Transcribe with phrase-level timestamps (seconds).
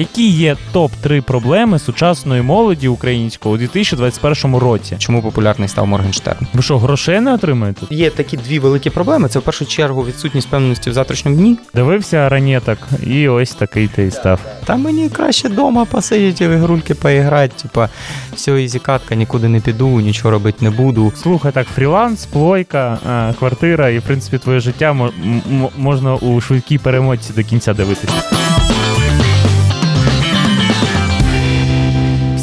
[0.00, 4.96] Які є топ-3 проблеми сучасної молоді української у 2021 році?
[4.98, 6.46] Чому популярний став Моргенштерн?
[6.54, 7.86] Ви що, грошей не отримаєте?
[7.90, 9.28] Є такі дві великі проблеми.
[9.28, 11.58] Це в першу чергу відсутність певності в завтрашньому дні.
[11.74, 14.40] Дивився ранеток, і ось такий ти став.
[14.64, 17.62] Та мені краще вдома посидіти, в ігрульки поіграти.
[17.62, 17.88] Типа,
[18.34, 21.12] все, easy катка, нікуди не піду, нічого робити не буду.
[21.22, 22.98] Слухай, так, фріланс, плойка,
[23.38, 25.10] квартира, і в принципі твоє життя
[25.78, 28.12] можна у швидкій перемотці до кінця дивитися.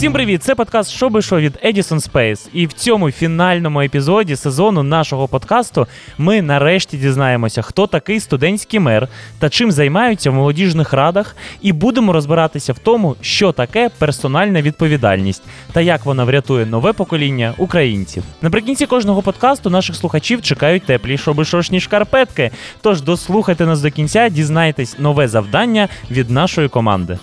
[0.05, 0.44] Всім привіт!
[0.44, 2.48] Це подкаст «Що би що» від Edison Space.
[2.54, 5.88] І в цьому фінальному епізоді сезону нашого подкасту
[6.18, 9.08] ми нарешті дізнаємося, хто такий студентський мер
[9.40, 15.44] та чим займаються в молодіжних радах, і будемо розбиратися в тому, що таке персональна відповідальність
[15.73, 18.23] та як вона врятує нове покоління українців.
[18.42, 22.52] Наприкінці кожного подкасту наших слухачів чекають теплі шобишошні шкарпетки.
[22.81, 27.17] Тож дослухайте нас до кінця, дізнайтесь нове завдання від нашої команди.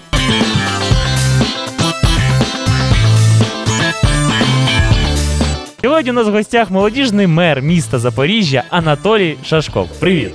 [5.83, 10.01] Сьогодні у нас в гостях молодіжний мер міста Запоріжжя Анатолій Шашков.
[10.01, 10.35] Привіт!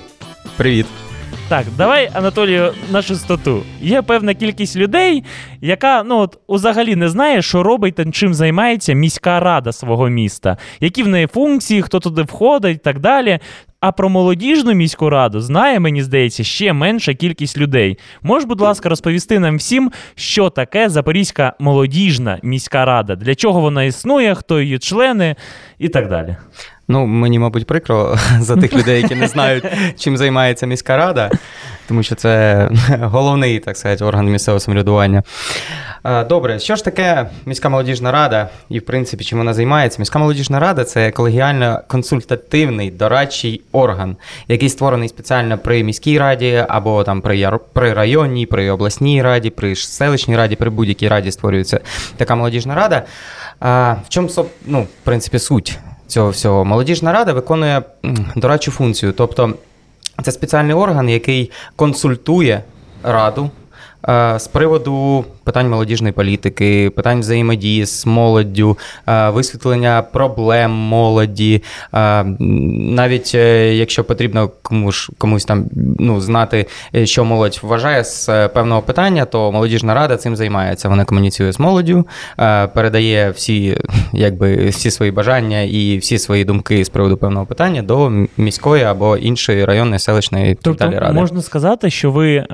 [0.57, 0.85] Привіт.
[1.49, 3.63] Так, давай, Анатолію, на чистоту.
[3.81, 5.23] Є певна кількість людей,
[5.61, 10.57] яка ну от взагалі не знає, що робить та чим займається міська рада свого міста,
[10.79, 13.39] які в неї функції, хто туди входить і так далі.
[13.79, 17.97] А про молодіжну міську раду знає, мені здається, ще менша кількість людей.
[18.21, 23.83] Можеш, будь ласка, розповісти нам всім, що таке Запорізька молодіжна міська рада, для чого вона
[23.83, 25.35] існує, хто її члени
[25.79, 26.35] і так далі.
[26.89, 29.63] Ну, мені, мабуть, прикро за тих людей, які не знають,
[29.97, 31.31] чим займається міська рада,
[31.87, 32.69] тому що це
[33.01, 35.23] головний, так сказати, орган місцевого самоврядування.
[36.29, 39.99] Добре, що ж таке міська молодіжна рада і, в принципі, чим вона займається?
[39.99, 47.21] Міська молодіжна рада це колегіально-консультативний дорадчий орган, який створений спеціально при міській раді або там
[47.21, 51.79] при, при районній, при обласній раді, при селищній раді, при будь-якій раді створюється
[52.17, 53.03] така молодіжна рада.
[54.05, 54.29] В чому,
[54.65, 56.65] ну, в принципі, суть цього всього?
[56.65, 57.81] Молодіжна рада виконує
[58.35, 59.11] дорадчу функцію.
[59.11, 59.53] Тобто
[60.23, 62.63] це спеціальний орган, який консультує
[63.03, 63.49] раду
[64.09, 68.77] е, з приводу питань молодіжної політики, питань взаємодії з молоддю,
[69.07, 71.63] е, висвітлення проблем молоді.
[71.93, 72.23] Е,
[72.99, 75.65] Навіть е, якщо потрібно комусь, комусь там
[75.99, 76.65] ну, знати,
[77.03, 80.89] що молодь вважає з певного питання, то молодіжна рада цим займається.
[80.89, 82.07] Вона комуніцює з молоддю,
[82.73, 83.77] передає всі,
[84.13, 89.17] якби, всі свої бажання і всі свої думки з приводу певного питання до міської або
[89.17, 91.13] іншої районної селищної Тобто ради.
[91.13, 92.45] можна сказати, що ви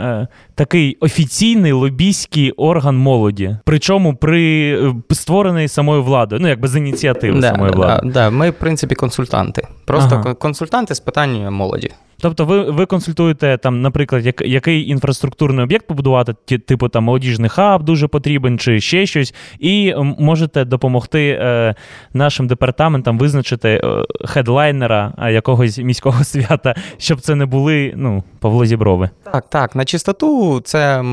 [0.56, 7.42] такий офіційний лобійський орган молоді, причому при е, створений самою владою, ну якби з ініціативи
[7.42, 8.02] самої влади.
[8.08, 9.68] Да, да, ми, в принципі, консультанти.
[9.86, 10.34] Просто Ага.
[10.34, 11.90] консультанти з питань молоді.
[12.24, 17.50] Тобто, ви, ви консультуєте там, наприклад, як, який інфраструктурний об'єкт побудувати, ті- типу там молодіжний
[17.50, 21.76] хаб дуже потрібен, чи ще щось, і можете допомогти е,
[22.14, 28.66] нашим департаментам визначити е, хедлайнера е, якогось міського свята, щоб це не були ну, Павло
[28.66, 29.10] Зіброви.
[29.32, 31.04] Так, так, на чистоту це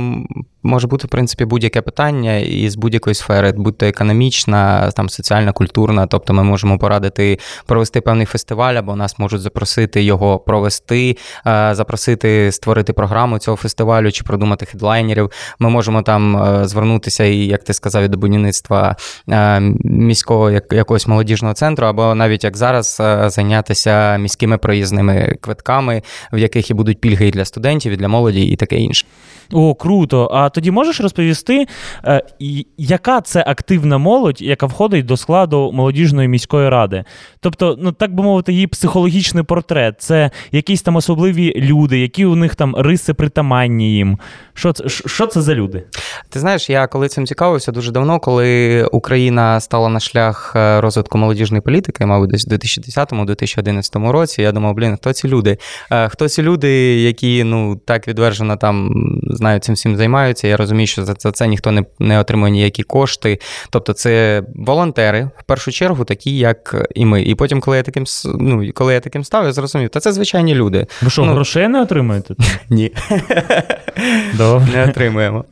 [0.62, 6.06] може бути, в принципі, будь-яке питання із будь-якої сфери, будь то економічна, там соціальна, культурна.
[6.06, 12.52] Тобто ми можемо порадити провести певний фестиваль, або нас можуть запросити його провести, е, запросити
[12.52, 15.30] створити програму цього фестивалю чи продумати хедлайнерів.
[15.58, 18.96] Ми можемо там е, звернутися і, як ти сказав, до будівництва
[19.28, 26.02] е, міського як- якогось молодіжного центру, або навіть як зараз зайнятися міськими проїзними квитками,
[26.32, 29.06] в яких і будуть пільги і для студентів, і для молоді, і таке інше.
[29.52, 30.30] О, круто.
[30.32, 31.66] А тоді можеш розповісти,
[32.78, 37.04] яка це активна молодь, яка входить до складу молодіжної міської ради?
[37.40, 39.94] Тобто, ну так би мовити, її психологічний портрет.
[39.98, 44.18] Це якісь там особливі люди, які у них там риси притаманні їм.
[44.54, 45.84] Що це, що це за люди?
[46.28, 51.18] Ти знаєш, я коли цим цікавився дуже давно, коли Україна стала на шлях е, розвитку
[51.18, 54.42] молодіжної політики, мабуть, десь в 2010-2011 році.
[54.42, 55.58] Я думав, блін, хто ці люди?
[55.92, 56.70] Е, Хто ці люди,
[57.00, 58.90] які ну так відвержено там
[59.22, 60.48] знаю, цим всім займаються?
[60.48, 63.38] Я розумію, що за це, це ніхто не, не отримує ніякі кошти.
[63.70, 67.22] Тобто, це волонтери в першу чергу, такі як і ми.
[67.22, 70.54] І потім, коли я таким ну, коли я таким став, я зрозумів, та це звичайні
[70.54, 70.69] люди.
[71.02, 72.34] Ви що, Ну, грошей не отримуєте?
[72.70, 72.92] Ні.
[74.34, 74.66] Добре.
[74.72, 75.44] не отримуємо.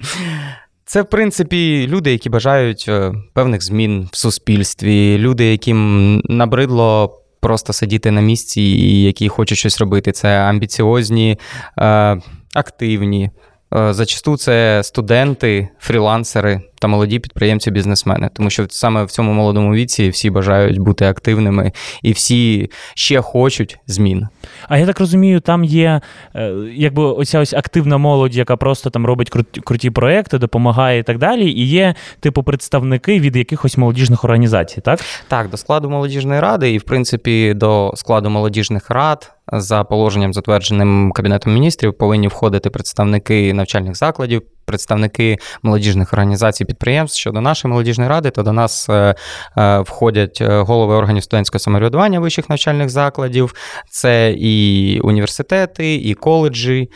[0.84, 7.72] Це, в принципі, люди, які бажають е, певних змін в суспільстві, люди, яким набридло просто
[7.72, 10.12] сидіти на місці і які хочуть щось робити.
[10.12, 11.38] Це амбіціозні,
[11.78, 12.16] е,
[12.54, 13.30] активні.
[13.74, 20.08] Е, Зачасту це студенти, фрілансери, та молоді підприємці-бізнесмени, тому що саме в цьому молодому віці
[20.08, 21.72] всі бажають бути активними
[22.02, 24.26] і всі ще хочуть змін.
[24.68, 26.00] А я так розумію, там є
[26.34, 31.02] е, якби оця ось активна молодь, яка просто там робить круті, круті проекти, допомагає і
[31.02, 31.50] так далі.
[31.50, 35.00] І є, типу, представники від якихось молодіжних організацій, так?
[35.28, 41.12] Так, до складу молодіжної ради, і в принципі до складу молодіжних рад за положенням, затвердженим
[41.12, 47.18] Кабінетом міністрів, повинні входити представники навчальних закладів, представники молодіжних організацій підприємств.
[47.18, 49.14] Щодо нашої молодіжної ради, то до нас е,
[49.56, 53.54] е, входять е, голови органів студентського самоврядування вищих навчальних закладів,
[53.90, 56.90] це і університети, і коледжі.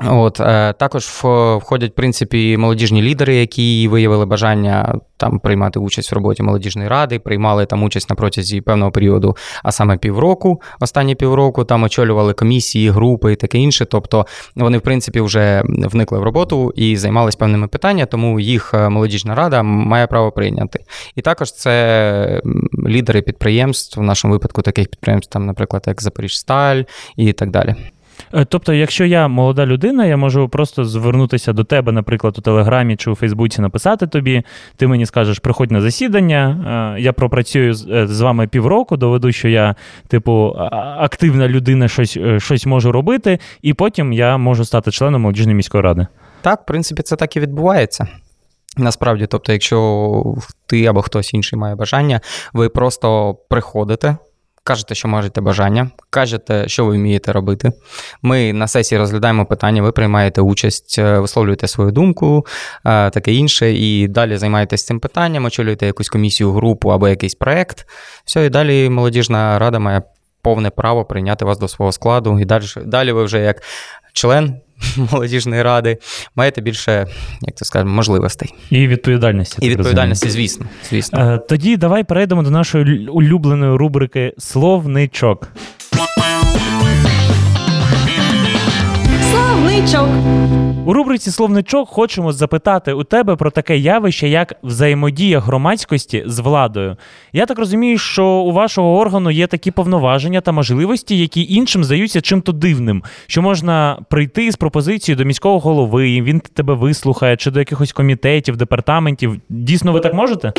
[0.00, 6.14] От е, також входять в принципі молодіжні лідери, які виявили бажання там приймати участь в
[6.14, 11.64] роботі молодіжної ради, приймали там участь на протязі певного періоду, а саме півроку, останні півроку
[11.64, 13.84] там очолювали комісії, групи і таке інше.
[13.84, 18.88] Тобто вони, в принципі, вже вникли в роботу і займалися певними питаннями, тому їх е,
[18.88, 20.78] молодіжна рада має право прийняти.
[21.16, 22.42] І також це
[22.86, 26.82] лідери підприємств, в нашому випадку таких підприємств, там, наприклад, як Запоріжсталь
[27.16, 27.74] і так далі.
[28.34, 32.96] Е, тобто, якщо я молода людина, я можу просто звернутися до тебе, наприклад, у Телеграмі
[32.96, 34.42] чи у Фейсбуці, написати тобі.
[34.76, 39.48] Ти мені скажеш, приходь на засідання, е, я пропрацюю з е, вами півроку, доведу, що
[39.48, 39.74] я,
[40.08, 40.56] типу,
[40.98, 46.06] активна людина, щось щось можу робити, і потім я можу стати членом молодіжної міської ради.
[46.42, 48.06] Так, в принципі, це так і відбувається.
[48.76, 50.34] Насправді, тобто, якщо
[50.66, 52.20] ти або хтось інший має бажання,
[52.52, 54.16] ви просто приходите.
[54.64, 57.72] Кажете, що можете бажання, кажете, що ви вмієте робити.
[58.22, 62.46] Ми на сесії розглядаємо питання, ви приймаєте участь, е, висловлюєте свою думку,
[62.84, 67.86] е, таке інше, і далі займаєтесь цим питанням, очолюєте якусь комісію, групу або якийсь проект.
[68.24, 70.02] Все, і далі молодіжна рада має
[70.42, 72.40] повне право прийняти вас до свого складу.
[72.40, 73.62] І далі, далі ви вже як
[74.12, 74.60] член.
[75.12, 75.98] Молодіжної ради,
[76.36, 77.06] маєте більше,
[77.42, 78.54] як це скажемо, можливостей.
[78.70, 79.58] І відповідальності.
[79.60, 80.66] І відповідальності, звісно.
[80.90, 81.32] звісно.
[81.34, 85.48] Е, тоді давай перейдемо до нашої улюбленої рубрики Словничок.
[89.52, 90.08] Словничок.
[90.86, 96.96] У рубриці Словничок хочемо запитати у тебе про таке явище, як взаємодія громадськості з владою.
[97.32, 102.20] Я так розумію, що у вашого органу є такі повноваження та можливості, які іншим здаються
[102.20, 107.58] чим-то дивним, що можна прийти з пропозицією до міського голови, він тебе вислухає, чи до
[107.58, 109.40] якихось комітетів, департаментів.
[109.48, 110.52] Дійсно, ви так можете?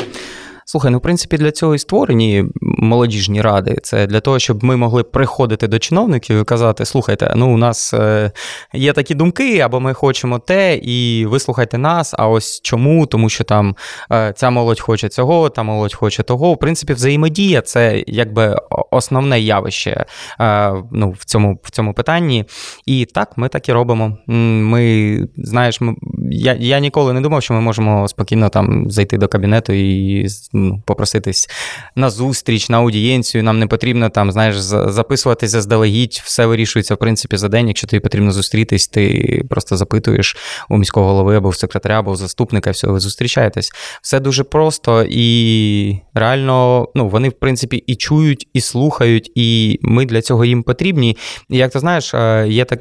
[0.66, 3.78] Слухай, ну в принципі для цього і створені молодіжні ради.
[3.82, 7.94] Це для того, щоб ми могли приходити до чиновників і казати: слухайте, ну у нас
[7.94, 8.30] е,
[8.72, 12.14] є такі думки, або ми хочемо те, і вислухайте нас.
[12.18, 13.06] А ось чому?
[13.06, 13.76] Тому що там
[14.12, 16.52] е, ця молодь хоче цього, та молодь хоче того.
[16.52, 18.56] В принципі, взаємодія це якби
[18.90, 20.06] основне явище
[20.40, 22.44] е, ну, в цьому в цьому питанні.
[22.86, 24.18] І так, ми так і робимо.
[24.26, 25.94] Ми знаєш, ми,
[26.30, 30.82] я я ніколи не думав, що ми можемо спокійно там зайти до кабінету і ну,
[30.86, 31.48] попроситись
[31.96, 33.44] на зустріч, на аудієнцію.
[33.44, 37.68] Нам не потрібно там, знаєш, записуватися заздалегідь, все вирішується в принципі за день.
[37.68, 40.36] Якщо тобі потрібно зустрітись, ти просто запитуєш
[40.68, 43.72] у міського голови або в секретаря, або в заступника, все, ви зустрічаєтесь.
[44.02, 50.06] Все дуже просто і реально, ну, вони, в принципі, і чують, і слухають, і ми
[50.06, 51.16] для цього їм потрібні.
[51.50, 52.80] І як ти знаєш, е, є так.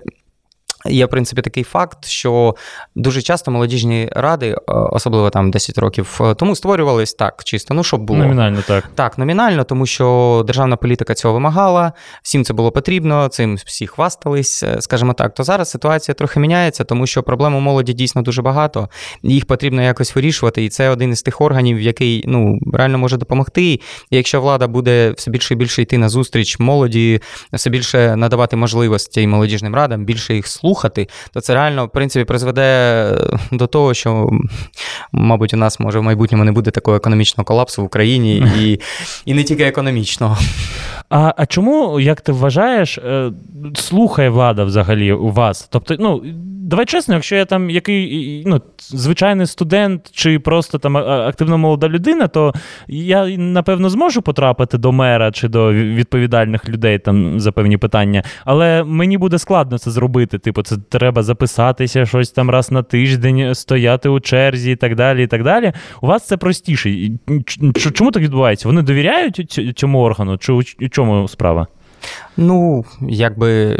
[0.86, 2.56] Є, в принципі, такий факт, що
[2.96, 7.84] дуже часто молодіжні ради, е, особливо там 10 років е, тому, створювались так, чисто, ну
[7.84, 8.20] щоб було.
[8.20, 8.90] Номінально так.
[8.96, 11.94] Так, номінально, тому що державна політика цього вимагала,
[12.24, 15.34] всім це було потрібно, цим всі хвастались, е, скажімо так.
[15.34, 18.90] То зараз ситуація трохи міняється, тому що проблем у молоді дійсно дуже багато,
[19.24, 20.66] їх потрібно якось вирішувати.
[20.66, 23.64] І це один із тих органів, який ну, реально може допомогти.
[23.64, 23.82] І
[24.12, 27.22] якщо влада буде все більше і більше йти на зустріч молоді,
[27.54, 32.26] все більше надавати можливості молодіжним радам, більше їх слухати слухати, то це реально в принципі
[32.26, 34.30] призведе е, до того, що,
[35.12, 38.80] мабуть, у нас може в майбутньому не буде такого економічного колапсу в Україні і,
[39.26, 40.38] і не тільки економічного.
[41.10, 43.32] А а чому, як ти вважаєш, е,
[43.76, 45.68] слухає влада взагалі у вас?
[45.72, 46.24] Тобто, ну
[46.64, 52.28] давай чесно, якщо я там який ну, звичайний студент чи просто там активна молода людина,
[52.28, 52.54] то
[52.88, 58.24] я напевно зможу потрапити до мера чи до відповідальних людей там за певні питання.
[58.46, 60.38] Але мені буде складно це зробити.
[60.38, 65.24] Типу, це треба записатися щось там раз на тиждень, стояти у черзі і так далі.
[65.24, 65.74] і так далі.
[66.02, 67.10] У вас це простіше.
[67.94, 68.68] Чому так відбувається?
[68.68, 70.38] Вони довіряють цьому органу?
[70.38, 71.68] Чи у чому справа?
[72.38, 73.78] Ну, якби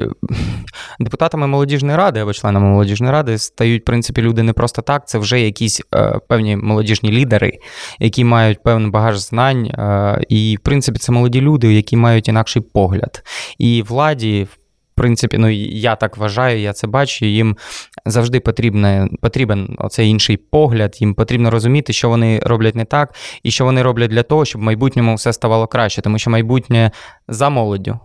[1.00, 5.08] депутатами молодіжної ради або членами молодіжної ради стають, в принципі, люди не просто так.
[5.08, 7.60] Це вже якісь е, певні молодіжні лідери,
[8.00, 9.66] які мають певний багаж знань.
[9.66, 13.24] Е, і, в принципі, це молоді люди, які мають інакший погляд.
[13.58, 14.48] І владі,
[14.96, 17.26] принципі, ну я так вважаю, я це бачу.
[17.26, 17.58] Їм
[18.06, 20.98] завжди потрібне, потрібен оцей інший погляд.
[21.00, 24.62] Їм потрібно розуміти, що вони роблять не так, і що вони роблять для того, щоб
[24.62, 26.92] в майбутньому все ставало краще, тому що майбутнє
[27.28, 28.00] за молоддю.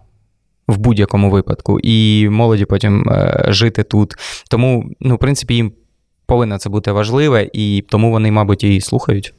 [0.68, 4.14] В будь-якому випадку, і молоді потім е, жити тут.
[4.50, 5.72] Тому, ну, в принципі, їм
[6.26, 9.34] повинно це бути важливе, і тому вони, мабуть, і слухають.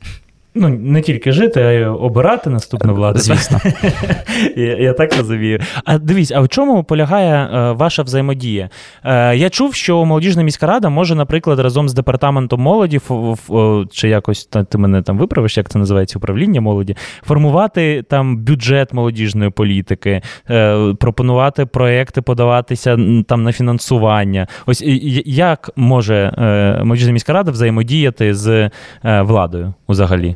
[0.55, 3.19] Ну, не тільки жити, а й обирати наступну владу.
[3.19, 3.59] Звісно.
[4.55, 5.59] я, я так розумію.
[5.85, 8.69] А дивіться, а в чому полягає е, ваша взаємодія?
[9.03, 13.51] Е, я чув, що молодіжна міська рада може, наприклад, разом з департаментом молоді, ф, ф,
[13.91, 19.51] чи якось ти мене там виправиш, як це називається управління молоді, формувати там бюджет молодіжної
[19.51, 24.47] політики, е, пропонувати проекти, подаватися там на фінансування.
[24.65, 24.83] Ось
[25.25, 28.69] як може е, молодіжна міська рада взаємодіяти з
[29.05, 30.35] е, владою взагалі?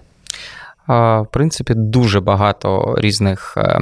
[0.88, 3.80] В принципі, дуже багато різних е,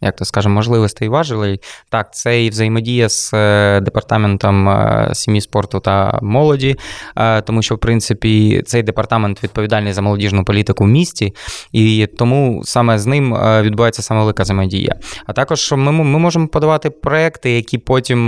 [0.00, 1.60] як то скажемо, можливостей і важелей.
[1.88, 6.76] Так, це і взаємодія з е, департаментом е, сім'ї спорту та молоді,
[7.16, 11.34] е, тому що, в принципі, цей департамент відповідальний за молодіжну політику в місті,
[11.72, 14.94] і тому саме з ним відбувається саме велика взаємодія.
[15.26, 18.26] А також ми ми можемо подавати проекти, які потім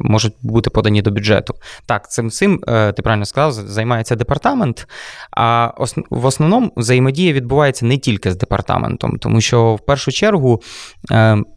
[0.00, 1.54] можуть бути подані до бюджету.
[1.86, 4.88] Так, цим цим ти правильно сказав, займається департамент.
[5.30, 5.72] А
[6.10, 10.62] в основному взаємодія відбувається не тільки з департаментом, тому що в першу чергу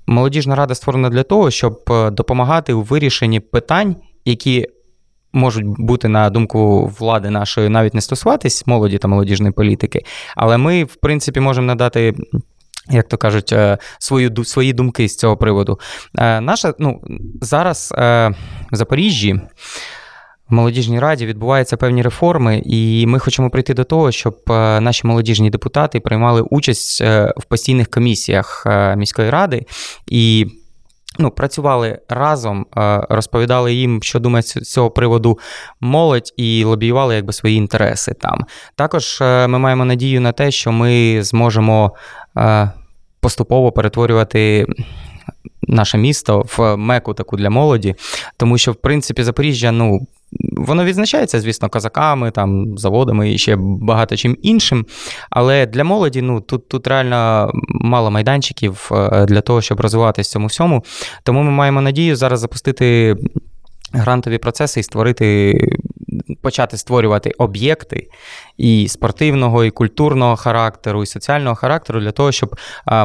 [0.07, 4.67] молодіжна рада створена для того, щоб е, допомагати у вирішенні питань, які
[5.33, 10.03] можуть бути, на думку влади нашої, навіть не стосуватись молоді та молодіжної політики,
[10.35, 12.13] але ми, в принципі, можемо надати.
[12.91, 15.79] Як то кажуть, е, свою, свої думки з цього приводу.
[16.41, 17.01] Наша ну,
[17.41, 18.35] зараз в
[18.71, 19.41] Запоріжжі
[20.49, 25.49] молодіжній раді відбуваються певні реформи, і ми хочемо прийти до того, щоб е, наші молодіжні
[25.49, 29.65] депутати приймали участь е, в постійних комісіях е, міської ради
[30.07, 30.47] і.
[31.21, 32.65] Ну, працювали разом,
[33.09, 35.39] розповідали їм, що думають з цього приводу
[35.81, 38.45] молодь, і лобіювали якби свої інтереси там.
[38.75, 41.91] Також ми маємо надію на те, що ми зможемо
[43.19, 44.65] поступово перетворювати
[45.61, 47.95] наше місто в меку таку для молоді,
[48.37, 50.07] тому що, в принципі, Запоріжжя, ну.
[50.57, 54.85] Воно відзначається, звісно, казаками, там, заводами і ще багато чим іншим.
[55.29, 60.31] Але для молоді ну, тут тут реально мало майданчиків е, для того, щоб розвиватися в
[60.31, 60.83] цьому всьому.
[61.23, 63.15] Тому ми маємо надію зараз запустити
[63.93, 65.59] грантові процеси і створити,
[66.41, 68.07] почати створювати об'єкти
[68.57, 72.55] і спортивного, і культурного характеру, і соціального характеру для того, щоб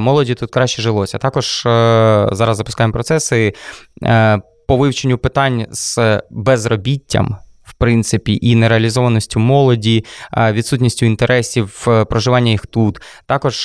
[0.00, 1.18] молоді тут краще жилося.
[1.18, 3.54] Також е, зараз запускаємо процеси
[4.02, 7.36] е, по вивченню питань з безробіттям.
[7.64, 10.04] В принципі, і нереалізованістю молоді,
[10.36, 13.00] відсутністю інтересів, е, проживання їх тут.
[13.26, 13.64] Також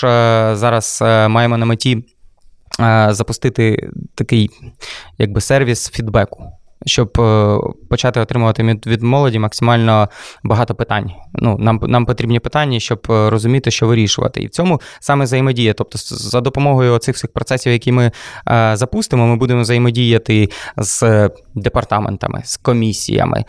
[0.60, 0.98] зараз
[1.30, 2.04] маємо на меті
[3.10, 4.50] запустити такий
[5.18, 7.58] якби сервіс фідбеку щоб е,
[7.90, 10.10] почати отримувати від молоді максимально
[10.44, 11.12] багато питань.
[11.34, 14.42] Ну, Нам нам потрібні питання, щоб е, розуміти, що вирішувати.
[14.42, 15.74] І в цьому саме взаємодія.
[15.74, 18.12] Тобто, за допомогою цих всіх процесів, які ми
[18.48, 23.46] е, запустимо, ми будемо взаємодіяти з департаментами, з комісіями,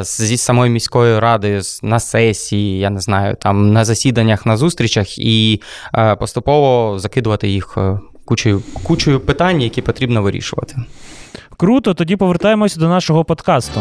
[0.00, 5.62] зі самою міською радою, на сесії, я не знаю, там на засіданнях, на зустрічах і
[6.18, 7.78] поступово закидувати їх
[8.24, 10.76] кучою, кучою питань, які потрібно вирішувати.
[11.56, 13.80] Круто, тоді повертаємося до нашого подкасту.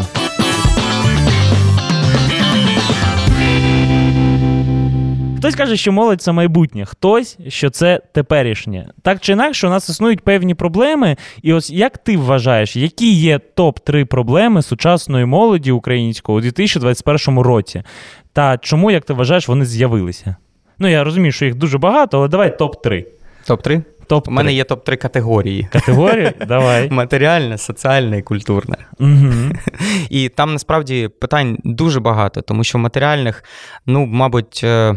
[5.41, 8.87] Хтось каже, що молодь це майбутнє, хтось, що це теперішнє.
[9.01, 11.17] Так чи інакше, у нас існують певні проблеми.
[11.41, 17.83] І ось як ти вважаєш, які є топ-3 проблеми сучасної молоді української у 2021 році?
[18.33, 20.35] Та чому, як ти вважаєш, вони з'явилися?
[20.79, 23.05] Ну, я розумію, що їх дуже багато, але давай топ-3.
[23.47, 23.83] Топ-3?
[24.07, 25.67] Топ У мене є топ-3 категорії.
[25.71, 26.31] Категорії?
[26.47, 26.89] Давай.
[26.89, 28.75] Матеріальне, соціальне і культурне.
[28.99, 29.33] Угу.
[30.09, 33.43] І там насправді питань дуже багато, тому що в матеріальних,
[33.85, 34.61] ну, мабуть.
[34.63, 34.95] Е,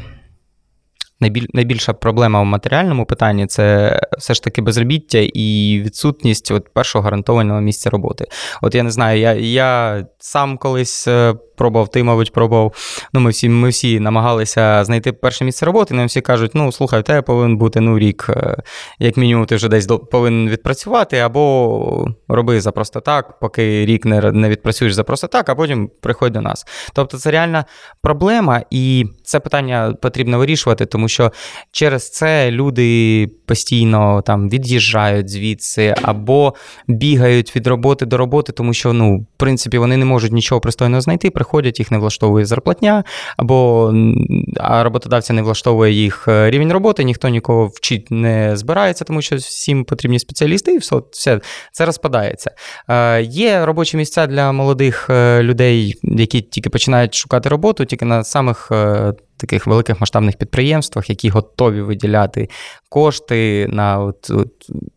[1.53, 7.61] найбільша проблема в матеріальному питанні це все ж таки безробіття і відсутність от першого гарантованого
[7.61, 8.25] місця роботи.
[8.63, 12.73] От я не знаю, я я сам колись е, пробував, ти, мабуть, пробував.
[13.13, 17.01] Ну, Ми всі ми всі намагалися знайти перше місце роботи, нам всі кажуть, ну, слухай,
[17.01, 18.57] у тебе повинен бути ну, рік, е,
[18.99, 24.33] як мінімум, ти вже десь повинен відпрацювати, або роби за просто так, поки рік не
[24.33, 26.67] не відпрацюєш за просто так, а потім приходь до нас.
[26.93, 27.65] Тобто це реальна
[28.03, 31.33] проблема, і це питання потрібно вирішувати, тому що
[31.71, 36.55] через це люди постійно там від'їжджають звідси, або
[36.89, 41.01] бігають від роботи до роботи, тому що, ну, в принципі, вони не можуть нічого пристойного
[41.01, 43.05] знайти приходять, їх не влаштовує зарплатня,
[43.37, 43.93] або
[44.61, 49.85] роботодавця не влаштовує їх е, рівень роботи, ніхто нікого вчить не збирається, тому що всім
[49.85, 51.41] потрібні спеціалісти, і все, все
[51.73, 52.51] це розпадається.
[52.89, 58.25] Е, Є робочі місця для молодих е, людей, які тільки починають шукати роботу, тільки на
[58.25, 58.73] самих
[59.37, 62.49] таких великих масштабних підприємствах, які готові виділяти
[62.89, 64.49] кошти на от, от,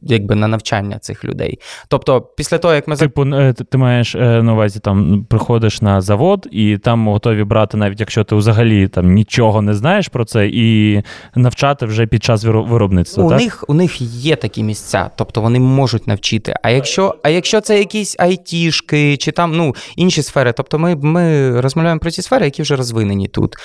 [0.02, 1.60] якби на навчання цих людей.
[1.88, 6.02] Тобто, після того, як ми Типу, е, ти маєш е, на увазі там приходиш на
[6.02, 10.48] завод, і там готові брати, навіть якщо ти взагалі там нічого не знаєш про це,
[10.48, 11.02] і
[11.36, 13.24] навчати вже під час виробництва.
[13.24, 13.40] У так?
[13.40, 16.56] них у них є такі місця, тобто вони можуть навчити.
[16.64, 21.52] А якщо а якщо це якісь айтішки чи там ну інші сфери, тобто ми ми
[21.62, 23.56] розмовляємо про ці сфери, які вже розвинені тут.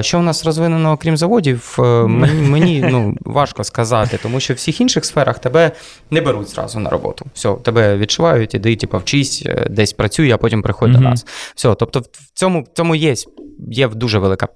[0.00, 4.56] Що у нас розвинено, окрім заводів, е, мені мені ну важко сказати, тому що в
[4.56, 5.72] всіх інших сферах тебе
[6.10, 7.26] не беруть зразу на роботу.
[7.34, 10.94] Все, тебе відшивають, іди, типу, вчись, е, десь працюй, а потім приходь mm-hmm.
[10.94, 11.26] до нас.
[11.54, 13.14] Все, тобто, в цьому в цьому є,
[13.70, 14.48] є дуже велика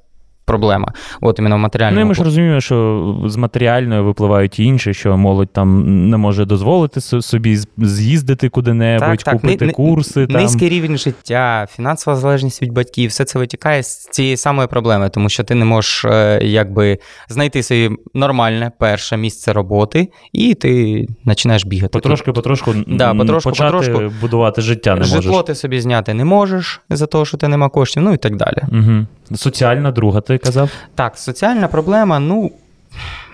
[0.46, 0.92] проблема.
[1.20, 2.00] От іменно в матеріальному.
[2.00, 7.00] Ну, ми ж розуміємо, що з матеріальною випливають інші, що молодь там не може дозволити
[7.00, 9.74] собі з'їздити куди-небудь, так, купити так.
[9.74, 10.26] курси.
[10.30, 10.78] Низький там.
[10.78, 15.44] рівень життя, фінансова залежність від батьків, все це витікає з цієї самої проблеми, тому що
[15.44, 16.98] ти не можеш е, якби
[17.28, 21.92] знайти собі нормальне перше місце роботи, і ти починаєш бігати.
[21.92, 24.12] Потрошки, потрошку, да, потрошку, почати потрошку.
[24.20, 25.24] будувати життя не можеш.
[25.24, 28.36] Житло ти собі зняти не можеш за того, що ти нема коштів, ну і так
[28.36, 28.62] далі.
[28.72, 29.06] Угу.
[29.34, 30.70] Соціальна друга, ти казав?
[30.94, 32.52] Так, соціальна проблема, ну.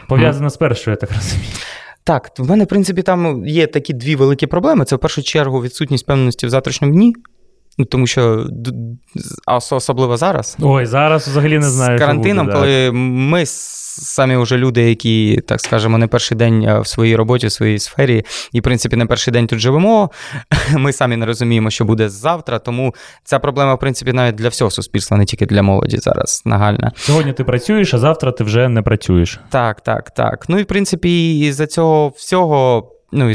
[0.08, 1.48] Пов'язана з першою, я так розумію.
[2.04, 4.84] Так, в мене, в принципі, там є такі дві великі проблеми.
[4.84, 7.14] Це в першу чергу відсутність певності в завтрашньому дні.
[7.78, 8.46] Ну, Тому що
[9.46, 10.56] особливо зараз.
[10.60, 11.98] Ой, зараз взагалі не знаю.
[11.98, 13.44] З карантином, буде, коли ми
[13.98, 18.24] самі вже люди, які, так скажемо, не перший день в своїй роботі, в своїй сфері,
[18.52, 20.10] і, в принципі, не перший день тут живемо.
[20.76, 22.58] Ми самі не розуміємо, що буде завтра.
[22.58, 26.92] Тому ця проблема, в принципі, навіть для всього суспільства, не тільки для молоді зараз нагальна.
[26.96, 29.40] Сьогодні ти працюєш, а завтра ти вже не працюєш.
[29.50, 30.44] Так, так, так.
[30.48, 33.34] Ну і в принципі, із за цього всього ну і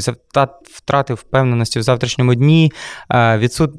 [0.76, 2.72] втрати впевненості в завтрашньому дні
[3.14, 3.72] відсут...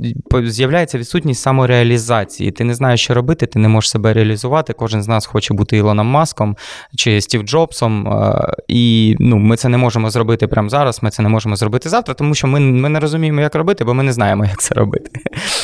[0.44, 2.50] з'являється відсутність самореалізації.
[2.50, 4.72] Ти не знаєш, що робити, ти не можеш себе реалізувати.
[4.72, 6.56] Кожен з нас хоче бути Ілоном Маском
[6.96, 8.08] чи Стів Джобсом.
[8.68, 11.02] І ну, ми це не можемо зробити прямо зараз.
[11.02, 13.94] Ми це не можемо зробити завтра, тому що ми ми не розуміємо, як робити, бо
[13.94, 15.10] ми не знаємо, як це робити.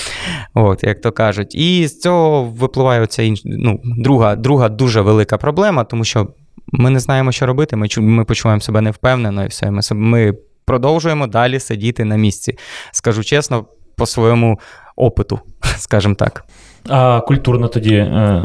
[0.54, 1.54] От, як то кажуть.
[1.54, 3.42] І з цього випливає оця інш...
[3.44, 6.28] ну, друга, друга дуже велика проблема, тому що
[6.66, 7.76] ми не знаємо, що робити.
[7.76, 9.70] Ми ми почуваємо себе невпевнено і все.
[9.70, 12.58] Ми, ми продовжуємо далі сидіти на місці.
[12.92, 13.64] Скажу чесно,
[13.96, 14.60] по своєму
[14.96, 15.40] опиту,
[15.76, 16.44] скажімо так.
[16.88, 18.44] А культурно тоді е,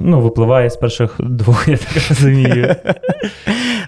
[0.00, 2.76] ну, випливає з перших двох, я так розумію.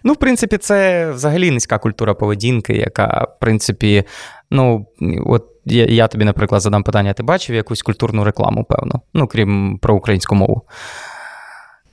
[0.04, 4.04] Ну, в принципі, це взагалі низька культура поведінки, яка, в принципі,
[4.50, 4.86] ну,
[5.26, 9.78] от я я тобі, наприклад, задам питання: ти бачив якусь культурну рекламу, певно, ну, крім
[9.82, 10.62] про українську мову?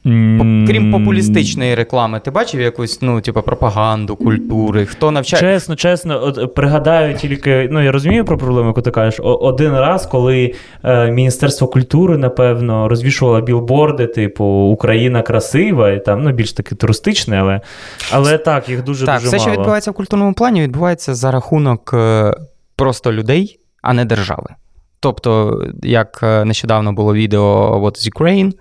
[0.04, 4.86] Крім популістичної реклами, ти бачив якусь ну, типу, пропаганду, культури?
[4.86, 5.42] Хто навчає?
[5.42, 9.20] Чесно, чесно, от пригадаю тільки, ну я розумію про проблему, яку ти кажеш.
[9.24, 16.32] Один раз, коли е, Міністерство культури, напевно, розвішувало білборди, типу Україна красива, і там ну,
[16.32, 17.62] більш таки туристичне, але
[18.12, 21.92] але так, їх дуже так, дуже все, що відбувається в культурному плані, відбувається за рахунок
[21.94, 22.34] е,
[22.76, 24.50] просто людей, а не держави.
[25.00, 28.52] Тобто, як е, нещодавно було відео What is Ukraine,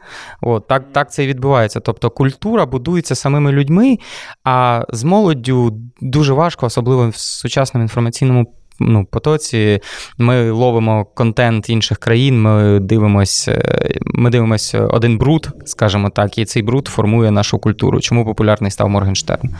[0.41, 1.81] от, так так це і відбувається.
[1.81, 3.99] Тобто культура будується самими людьми,
[4.45, 9.81] а з молоддю дуже важко, особливо в сучасному інформаційному ну, потоці.
[10.19, 13.63] Ми ловимо контент інших країн, ми дивимося
[14.05, 18.01] ми дивимось один бруд, скажімо так, і цей бруд формує нашу культуру.
[18.01, 19.51] Чому популярний став Моргенштерн?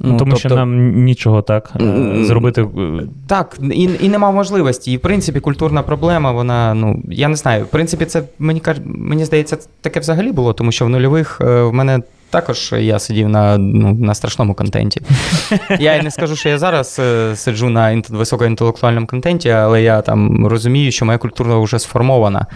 [0.00, 2.62] Ну, Тому тобто, що нам нічого так е, зробити.
[2.62, 4.92] Е, так, і і нема можливості.
[4.92, 7.64] І в принципі, культурна проблема, вона, ну, я не знаю.
[7.64, 11.72] В принципі, це мені мені здається, таке взагалі було, тому що в нульових е, в
[11.72, 12.00] мене.
[12.30, 15.00] Також я сидів на ну, на страшному контенті.
[15.80, 17.00] Я не скажу, що я зараз
[17.34, 22.46] сиджу на високоінтелектуальному контенті, але я там розумію, що моя культура вже сформована.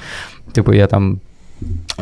[0.53, 1.20] Типу, я там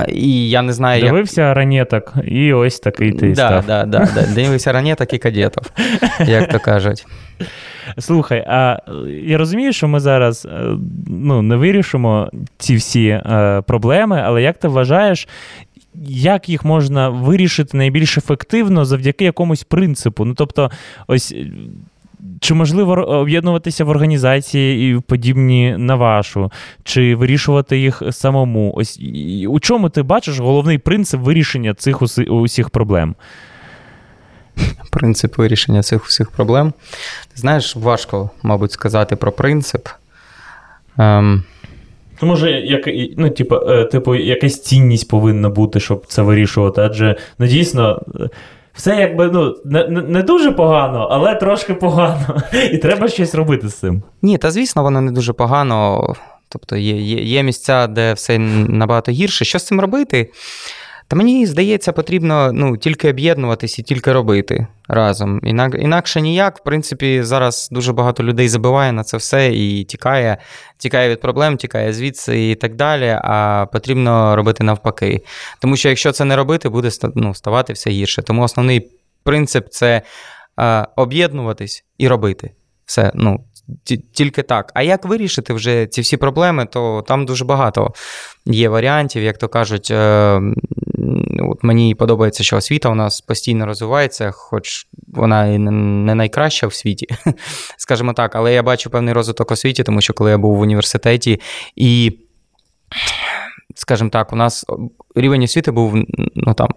[0.08, 1.56] і я не знаю, Дивився як...
[1.56, 3.66] ранеток, і ось такий ти да, став.
[3.66, 4.26] Да, да, да.
[4.34, 5.62] Дивився ранеток і кадетів,
[6.26, 7.06] як то кажуть.
[7.98, 8.78] Слухай, а
[9.24, 14.58] я розумію, що ми зараз е, ну, не вирішимо ці всі е, проблеми, але як
[14.58, 15.28] ти вважаєш,
[16.08, 20.24] як їх можна вирішити найбільш ефективно завдяки якомусь принципу?
[20.24, 20.70] Ну, тобто,
[21.06, 21.34] ось
[22.40, 26.52] чи можливо об'єднуватися в організації і подібні на вашу,
[26.84, 28.72] чи вирішувати їх самому?
[28.76, 29.00] Ось
[29.48, 33.14] у чому ти бачиш головний принцип вирішення цих усіх проблем?
[34.90, 36.72] Принцип вирішення цих усіх проблем.
[37.34, 39.88] Ти знаєш, важко, мабуть, сказати про принцип.
[40.98, 41.44] Ем,
[42.20, 46.80] То може, як, ну, типу, е, типу, якась цінність повинна бути, щоб це вирішувати.
[46.80, 48.02] Адже ну, дійсно.
[48.78, 52.42] Все якби ну не не дуже погано, але трошки погано.
[52.72, 54.02] І треба щось робити з цим.
[54.22, 56.02] Ні, та звісно, воно не дуже погано.
[56.48, 59.44] Тобто є, є, є місця, де все набагато гірше.
[59.44, 60.30] Що з цим робити?
[61.08, 65.40] Та мені здається, потрібно ну, тільки об'єднуватись і тільки робити разом.
[65.42, 66.58] Інак, інакше ніяк.
[66.58, 70.36] В принципі, зараз дуже багато людей забиває на це все і тікає,
[70.78, 73.18] тікає від проблем, тікає звідси і так далі.
[73.24, 75.20] А потрібно робити навпаки.
[75.60, 78.22] Тому що якщо це не робити, буде ну, ставати все гірше.
[78.22, 78.90] Тому основний
[79.22, 80.02] принцип це
[80.96, 82.50] об'єднуватись і робити.
[82.84, 83.44] Все, ну,
[84.12, 84.72] тільки так.
[84.74, 87.92] А як вирішити вже ці всі проблеми, то там дуже багато
[88.46, 89.90] є варіантів, як то кажуть.
[89.90, 90.40] Е,
[91.50, 96.74] от Мені подобається, що освіта у нас постійно розвивається, хоч вона і не найкраща в
[96.74, 97.06] світі,
[97.76, 101.40] скажімо так, але я бачу певний розвиток освіті, тому що коли я був в університеті
[101.76, 102.18] і.
[103.74, 104.64] Скажімо так, у нас
[105.14, 105.94] рівень освіти був
[106.34, 106.68] ну, там,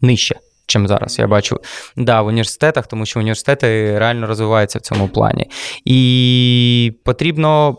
[0.00, 0.36] нижче
[0.68, 1.18] чим зараз.
[1.18, 1.60] Я бачу
[1.96, 5.50] да, в університетах, тому що університети реально розвиваються в цьому плані.
[5.84, 7.76] І потрібно.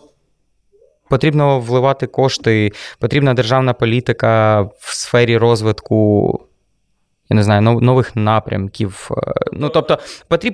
[1.09, 6.31] Потрібно вливати кошти, потрібна державна політика в сфері розвитку.
[7.29, 9.09] Я не знаю, нових напрямків.
[9.11, 9.99] Е, ну, тобто,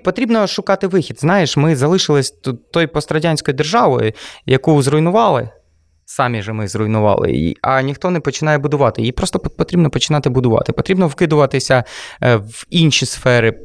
[0.04, 1.20] потрібно шукати вихід.
[1.20, 2.32] Знаєш, ми залишились
[2.72, 4.14] той пострадянською державою,
[4.46, 5.50] яку зруйнували.
[6.06, 9.02] Самі ж ми зруйнували її, а ніхто не починає будувати.
[9.02, 10.74] Її просто потрібно починати будувати.
[10.74, 11.84] Потрібно вкидуватися
[12.24, 13.60] е, в інші сфери.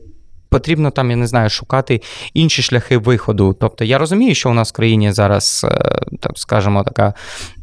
[0.48, 2.00] Потрібно там, я не знаю, шукати
[2.34, 3.56] інші шляхи виходу.
[3.60, 7.14] Тобто я розумію, що у нас в країні зараз, е, так скажімо, така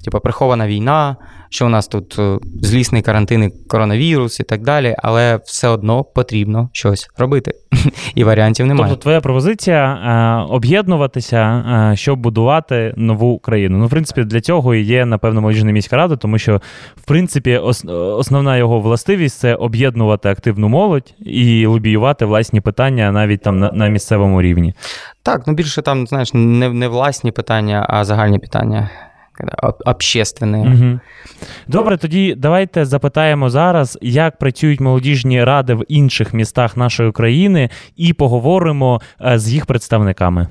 [0.07, 1.15] типу, прихована війна,
[1.49, 6.03] що у нас тут е, злісний карантин, і коронавірус і так далі, але все одно
[6.03, 7.51] потрібно щось робити.
[8.15, 8.89] І варіантів немає.
[8.89, 13.77] Тобто, твоя пропозиція е, об'єднуватися, е, щоб будувати нову країну.
[13.77, 16.61] Ну, в принципі, для цього і є, напевно, молодіжна міська рада, тому що,
[16.95, 23.59] в принципі, основна його властивість це об'єднувати активну молодь і лобіювати власні питання навіть там
[23.59, 24.73] на, на місцевому рівні.
[25.23, 28.89] Так, ну більше там, знаєш, не, не власні питання, а загальні питання
[29.85, 30.57] общественне.
[30.57, 30.99] Угу.
[31.67, 38.13] Добре, тоді давайте запитаємо зараз, як працюють молодіжні ради в інших містах нашої країни, і
[38.13, 40.47] поговоримо е, з їх представниками.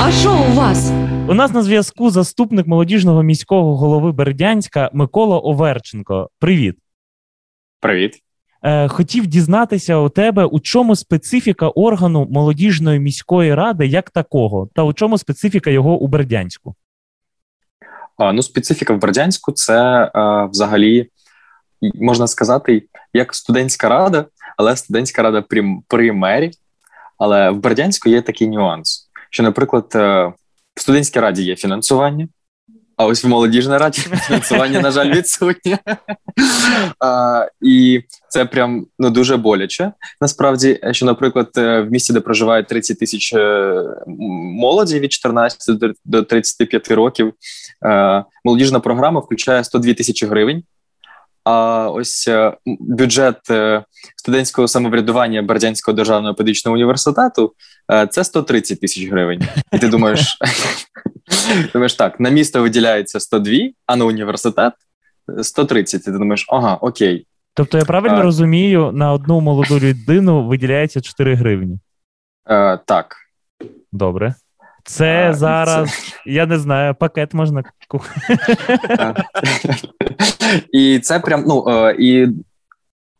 [0.00, 0.92] А що у вас?
[1.28, 6.28] У нас на зв'язку заступник молодіжного міського голови Бердянська Микола Оверченко.
[6.38, 6.76] Привіт.
[7.80, 8.23] Привіт.
[8.64, 14.82] Е, хотів дізнатися у тебе, у чому специфіка органу молодіжної міської ради як такого, та
[14.82, 16.74] у чому специфіка його у Бердянську?
[18.16, 21.10] А, Ну, специфіка в Бердянську це а, взагалі
[21.94, 24.24] можна сказати, як студентська рада,
[24.56, 26.50] але студентська рада при, при мері.
[27.18, 30.32] Але в Бердянську є такий нюанс, що, наприклад, е,
[30.74, 32.28] в студентській раді є фінансування.
[32.96, 35.78] А ось в молодіжній раді фінансування, на жаль, відсутнє.
[37.00, 39.92] А, І це прям ну дуже боляче.
[40.20, 43.74] Насправді, що, наприклад, е, в місті, де проживають 30 тисяч е,
[44.60, 47.32] молоді від 14 до 35 років,
[47.86, 50.62] е, молодіжна програма включає 102 тисячі гривень.
[51.44, 52.28] А ось
[52.66, 53.36] бюджет
[54.16, 57.52] студентського самоврядування Бердянського державного педагогічного університету
[58.10, 59.40] це 130 тисяч гривень.
[59.72, 60.38] І ти думаєш,
[61.72, 63.52] думаєш так, на місто виділяється 102,
[63.86, 64.72] а на університет
[65.42, 66.00] 130.
[66.00, 67.26] І ти думаєш, ага, окей.
[67.54, 71.78] Тобто я правильно а, розумію, на одну молоду людину виділяється 4 гривні?
[72.44, 73.16] А, Так.
[73.92, 74.34] Добре.
[74.84, 76.12] Це а, зараз, це...
[76.26, 77.62] я не знаю, пакет можна
[80.72, 82.28] І це прям, ну, е, і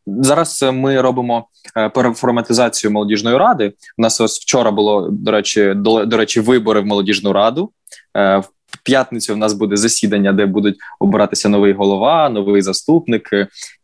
[0.07, 3.73] зараз ми робимо е, переформатизацію молодіжної ради.
[3.99, 7.71] У нас ось вчора було, до речі, до, до речі, вибори в молодіжну раду.
[8.17, 13.31] Е, в п'ятницю в нас буде засідання, де будуть обиратися новий голова, новий заступник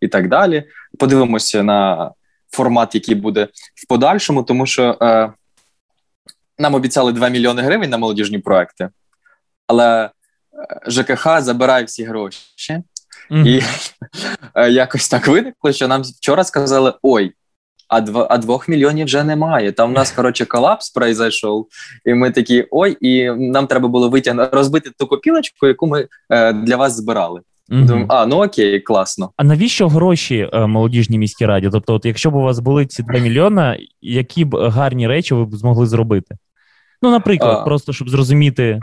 [0.01, 0.65] і так далі.
[0.99, 2.11] Подивимося на
[2.51, 5.33] формат, який буде в подальшому, тому що е,
[6.59, 8.89] нам обіцяли 2 мільйони гривень на молодіжні проекти,
[9.67, 10.11] але е,
[10.87, 12.41] ЖКХ забирає всі гроші.
[13.31, 13.47] Mm-hmm.
[13.47, 13.63] І
[14.55, 17.33] е, якось так виникло, що нам вчора сказали: ой,
[17.91, 19.73] а дв- а двох мільйонів вже немає.
[19.73, 21.67] Там у нас коротше колапс произойшов,
[22.05, 26.53] і ми такі ой, і нам треба було витягнути розбити ту копілочку, яку ми е,
[26.53, 27.41] для вас збирали.
[27.71, 29.31] mm Думаю, а ну окей, класно.
[29.37, 31.69] А навіщо гроші е, молодіжній міській раді?
[31.73, 35.45] Тобто, от якщо б у вас були ці 2 мільйона, які б гарні речі ви
[35.45, 36.37] б змогли зробити?
[37.03, 38.81] Ну, наприклад, а, просто щоб зрозуміти,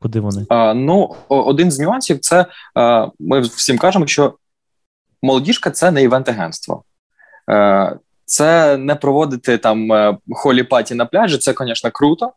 [0.00, 0.46] куди вони.
[0.48, 4.34] А, Ну, один з нюансів це а, ми всім кажемо, що
[5.22, 6.82] молодіжка це не івент-агентство.
[7.50, 12.32] Е, це не проводити там е, холі паті на пляжі, це, звісно, круто.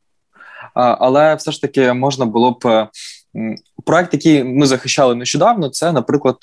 [0.73, 2.87] але все ж таки можна було б
[3.85, 6.37] проект, який ми захищали нещодавно, це, наприклад,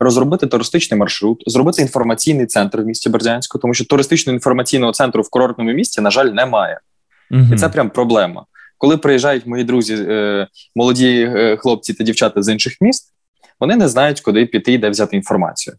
[0.00, 5.30] розробити туристичний маршрут, зробити інформаційний центр в місті Бердянську, тому що туристичного інформаційного центру в
[5.30, 6.80] курортному місті, на жаль, немає,
[7.30, 7.42] угу.
[7.52, 8.44] і це прям проблема.
[8.78, 10.06] Коли приїжджають мої друзі,
[10.76, 13.12] молоді хлопці та дівчата з інших міст,
[13.60, 15.76] вони не знають, куди піти і де взяти інформацію.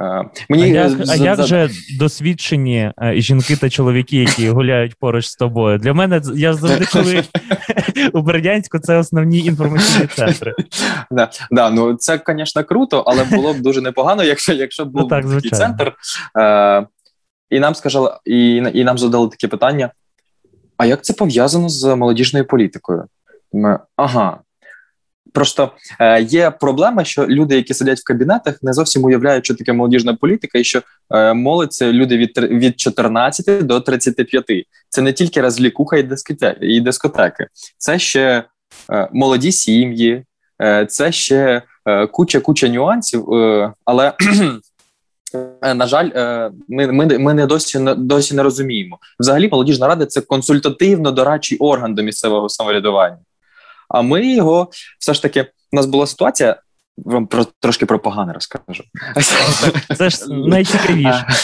[0.00, 5.26] Е, мені А як а як же досвідчені е, жінки та чоловіки, які гуляють поруч
[5.26, 5.78] з тобою?
[5.78, 7.24] Для мене я завжди коли
[8.12, 10.54] у Бердянську це основні інформаційні центри.
[11.10, 15.08] Да, да, ну це, звісно, круто, але було б дуже непогано, якщо якщо був ну,
[15.08, 15.92] так, такий центр.
[16.38, 16.86] Е,
[17.50, 19.90] І нам сказали, і, і нам задали таке питання:
[20.76, 23.04] а як це пов'язано з молодіжною політикою?
[23.52, 24.38] Ми, Ага,
[25.32, 29.72] Просто е, є проблема, що люди, які сидять в кабінетах, не зовсім уявляють, що таке
[29.72, 34.44] молодіжна політика, і що е, молодь це люди від від 14 до 35.
[34.88, 37.46] Це не тільки розлікуха і дискотеки, і дискотеки,
[37.78, 38.44] це ще
[38.92, 40.24] е, молоді сім'ї,
[40.62, 43.32] е, це ще е, куча куча нюансів.
[43.32, 44.12] Е, але
[45.74, 46.10] на жаль,
[46.68, 48.98] ми ми, ми не досі досі не розуміємо.
[49.20, 53.18] Взагалі, молодіжна рада це консультативно дорадчий орган до місцевого самоврядування.
[53.92, 56.56] А ми його все ж таки у нас була ситуація.
[56.96, 58.84] Вам про трошки про погане розкажу.
[59.96, 61.26] Це ж найцікавіше.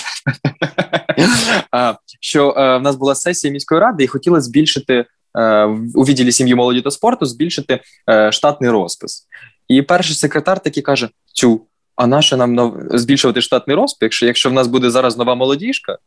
[2.20, 5.04] Що е, в нас була сесія міської ради, і хотіли збільшити
[5.38, 7.80] е, у відділі сім'ї молоді та спорту збільшити
[8.10, 9.26] е, штатний розпис.
[9.68, 14.66] І перший секретар такий каже: Цю, а наше нам збільшувати штатний розпис, якщо в нас
[14.66, 15.98] буде зараз нова молодіжка,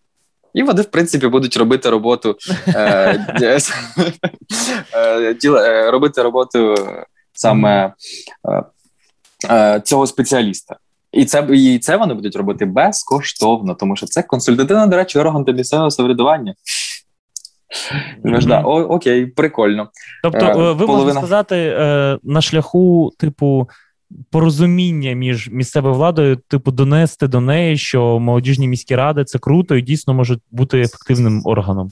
[0.53, 2.37] і вони, в принципі, будуть робити роботу
[2.67, 3.37] е,
[4.93, 6.75] е, е, робити роботу
[7.33, 7.93] саме
[9.83, 10.75] цього спеціаліста.
[11.11, 15.43] І це і це вони будуть робити безкоштовно, тому що це консультативно, до речі, орган
[15.43, 16.55] до місцевого самоврядування.
[18.23, 18.61] Mm-hmm.
[18.65, 19.89] О, Окей, прикольно.
[20.23, 20.87] Тобто, ви Половина...
[20.87, 21.75] можете сказати,
[22.23, 23.67] на шляху, типу,
[24.29, 29.81] порозуміння між місцевою владою, типу, донести до неї, що молодіжні міські ради це круто і
[29.81, 31.91] дійсно можуть бути ефективним органом.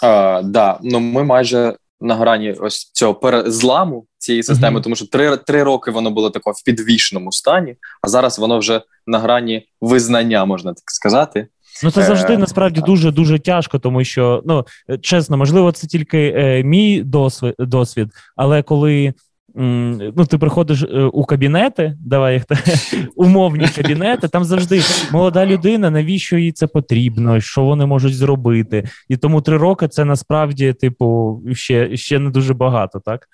[0.00, 0.78] Так, да.
[0.82, 4.82] ну ми майже на грані ось цього перезламу цієї системи, uh-huh.
[4.82, 8.82] тому що три три роки воно було тако в підвішеному стані, а зараз воно вже
[9.06, 11.46] на грані визнання, можна так сказати.
[11.84, 14.66] Ну це завжди е, насправді дуже дуже тяжко, тому що ну
[15.00, 19.14] чесно, можливо, це тільки е, мій досвід, досвід, але коли
[19.54, 22.44] ну, ти приходиш е, у кабінети, давай їх
[23.16, 24.80] умовні кабінети, там завжди
[25.12, 28.88] молода людина, навіщо їй це потрібно, що вони можуть зробити.
[29.08, 33.28] І тому три роки це насправді, типу, ще ще не дуже багато, так?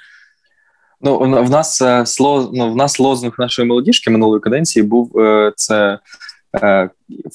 [1.01, 5.53] Ну, в нас е, сло, ну, в нас лозунг нашої молодіжки минулої каденції був е,
[5.57, 5.99] це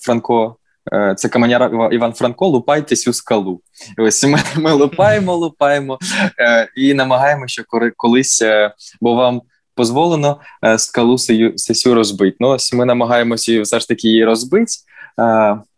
[0.01, 0.55] Франко
[1.17, 3.61] це каменяр Іван Франко, лупайтесь у скалу.
[3.97, 5.99] Ось ми, ми лупаємо, лупаємо
[6.39, 7.63] е, і намагаємося
[7.97, 9.41] колись, е, бо вам
[9.77, 10.39] дозволено
[10.77, 11.17] скалу
[11.55, 12.37] сесю розбити.
[12.39, 14.71] Ну, ось ми намагаємося все ж таки її розбити.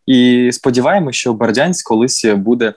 [0.06, 2.74] І сподіваємося, що Бердянськ колись буде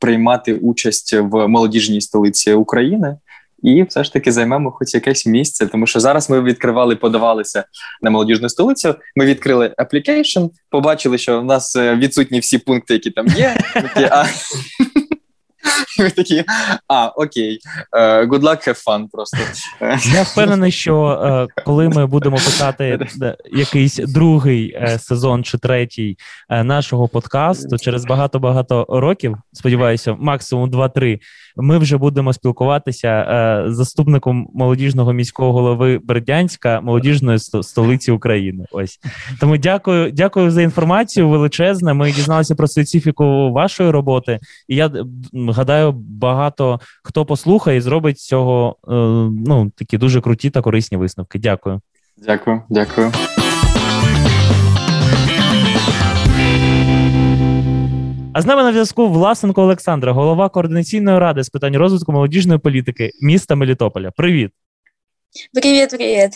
[0.00, 3.16] приймати участь в молодіжній столиці України
[3.64, 7.64] і все ж таки займемо хоч якесь місце, тому що зараз ми відкривали, подавалися
[8.02, 8.94] на молодіжну столицю.
[9.16, 13.56] Ми відкрили application, побачили, що в нас е, відсутні всі пункти, які там є.
[14.10, 14.24] А...
[15.98, 16.44] Ви такі,
[16.88, 17.58] а, окей,
[17.92, 19.36] uh, good luck, have fun просто.
[20.14, 23.06] Я впевнений, що uh, коли ми будемо писати
[23.52, 26.16] якийсь другий сезон чи третій
[26.50, 31.18] нашого подкасту через багато-багато років, сподіваюся, максимум 2-3,
[31.56, 38.64] ми вже будемо спілкуватися е, з заступником молодіжного міського голови Бердянська, молодіжної столиці України.
[38.72, 38.98] Ось
[39.40, 41.28] тому дякую, дякую за інформацію.
[41.28, 41.94] Величезне.
[41.94, 44.38] Ми дізналися про специфіку вашої роботи,
[44.68, 44.90] і я
[45.48, 48.92] гадаю, багато хто послухає і зробить з цього е,
[49.46, 51.38] ну такі дуже круті та корисні висновки.
[51.38, 51.80] Дякую.
[52.26, 53.12] Дякую, дякую.
[58.33, 63.11] А з нами на зв'язку Власенко Олександра, голова координаційної ради з питань розвитку молодіжної політики
[63.21, 64.11] міста Мелітополя.
[64.11, 64.51] Привіт.
[65.53, 66.31] Привіт, привіт.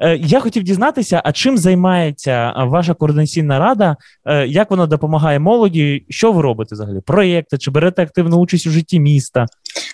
[0.00, 3.96] Е, я хотів дізнатися, а чим займається ваша координаційна рада?
[4.24, 6.06] Е, як вона допомагає молоді?
[6.08, 7.00] Що ви робите взагалі?
[7.00, 7.58] Проекти?
[7.58, 9.46] Чи берете активну участь у житті міста?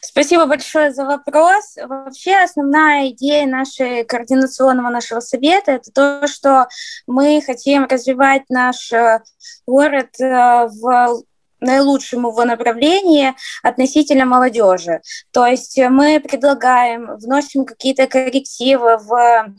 [0.02, 1.76] Спасибо большое за вопрос.
[1.88, 6.66] Вообще основная идея нашей координационного нашего совета это то, что
[7.06, 9.20] мы хотим развивать наш э,
[9.66, 11.22] город э, в
[11.63, 15.01] наилучшем его направлении относительно молодежи.
[15.31, 19.53] То есть мы предлагаем, вносим какие-то коррективы в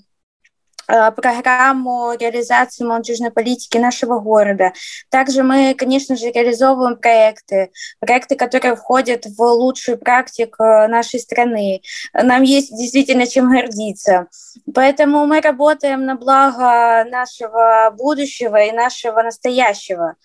[0.87, 4.73] Э, программу реализации молодежной политики нашего города.
[5.11, 11.81] Также мы, конечно же, реализовываем проекты, проекты, которые входят в лучшую практику нашей страны.
[12.13, 14.27] Нам есть действительно чем гордиться.
[14.75, 20.17] Поэтому мы работаем на благо нашего будущего и нашего настоящего.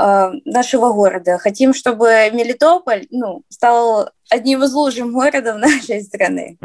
[0.00, 1.38] Э, нашего города.
[1.38, 6.56] Хотим, чтобы Мелитополь ну, стал одним із лучших городів нашої країни.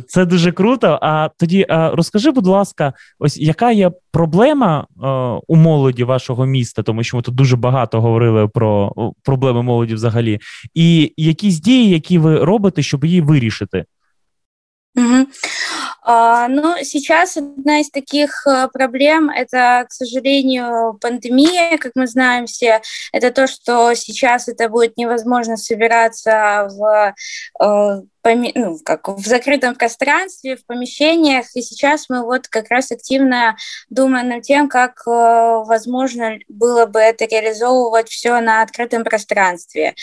[0.08, 0.98] Це дуже круто.
[1.02, 5.06] А тоді розкажи, будь ласка, ось яка є проблема е,
[5.48, 8.92] у молоді вашого міста, тому що ми тут дуже багато говорили про
[9.22, 10.40] проблеми молоді взагалі,
[10.74, 13.84] і якісь дії, які ви робите, щоб її вирішити?
[14.96, 15.26] Угу.
[16.06, 22.82] Ну, сейчас одна из таких э, проблем– это, к сожалению, пандемия, как мы знаем все.
[23.12, 27.14] Это то, что сейчас это будет невозможно собираться в
[28.24, 31.46] э, ну, как в закрытом пространстве, в помещениях.
[31.54, 33.56] И сейчас мы вот как раз активно
[33.90, 39.94] думаем над тем, как э, возможно было бы это реализовывать все на открытом пространстве.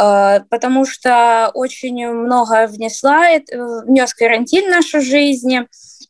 [0.00, 5.66] Э, потому что очень много внесла, внес карантин в нашу жизнь,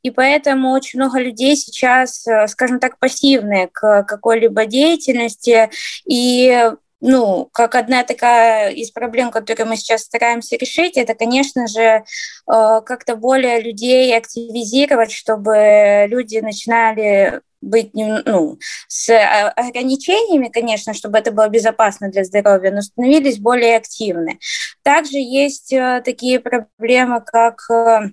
[0.06, 5.68] и поэтому очень много людей сейчас, э, скажем так, пассивные к какой-либо деятельности,
[6.04, 11.80] и ну, как одна такая из проблем, которые мы сейчас стараемся решить, это, конечно же,
[11.80, 12.02] э,
[12.46, 21.32] как-то более людей активизировать, чтобы люди начинали быть ну, с а, ограничениями, конечно, чтобы это
[21.32, 24.38] было безопасно для здоровья, но становились более активны.
[24.82, 28.10] Также есть э, такие проблемы, как э,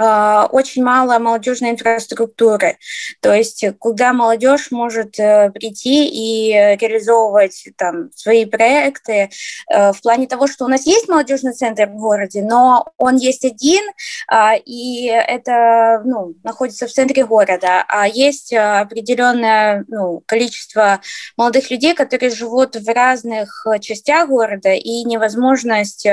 [0.00, 2.78] очень мало молодежной инфраструктуры.
[3.20, 9.30] То есть куда молодежь может э, прийти и реализовывать там свои проекты
[9.70, 13.44] э, в плане того, что у нас есть молодежный центр в городе, но он есть
[13.44, 13.82] один,
[14.28, 21.00] а, и это ну, находится в центре города, а есть определенное ну, количество
[21.36, 26.06] молодых людей, которые живут в разных частях города, и невозможность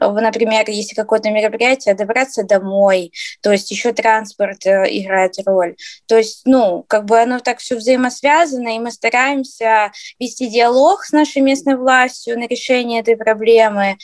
[0.00, 5.76] например, если какое-то мероприятие, добраться домой, то есть еще транспорт э, играет роль.
[6.06, 11.12] То есть, ну, как бы оно так все взаимосвязано, и мы стараемся вести диалог с
[11.12, 13.96] нашей местной властью на решение этой проблемы.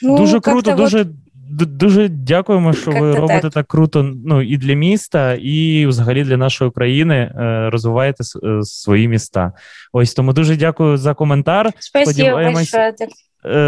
[0.00, 1.06] Ну, Дуже круто, дуже
[1.50, 3.52] Дуже дякуємо, що ви робите так.
[3.52, 9.08] так круто ну, і для міста, і взагалі для нашої країни е, розвиваєте е, свої
[9.08, 9.52] міста.
[9.92, 11.72] Ось тому дуже дякую за коментар.
[11.78, 12.94] Спасибо Сподіваємось, Е,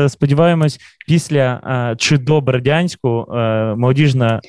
[0.09, 1.61] сподіваємось, після
[1.93, 3.35] е, чи до Бердянську е,
[3.75, 4.41] молодіжна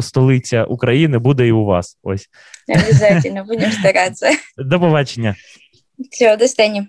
[0.00, 1.98] столиця України буде і у вас.
[2.02, 2.26] Ось
[2.68, 4.30] обов'язково, будемо старатися.
[4.58, 5.34] До побачення.
[6.10, 6.86] Все, до стані.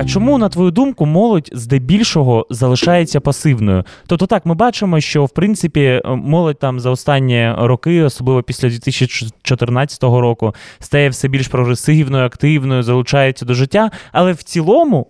[0.00, 3.84] А чому, на твою думку, молодь здебільшого залишається пасивною?
[4.06, 8.68] Тобто, так, ми бачимо, що в принципі е, молодь там за останні роки, особливо після
[8.68, 13.90] 2014 року, стає все більш прогресивною, активною, залучається до життя.
[14.12, 15.06] Але в цілому,